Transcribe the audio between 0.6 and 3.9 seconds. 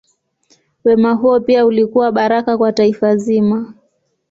Wema huo pia ulikuwa baraka kwa taifa zima.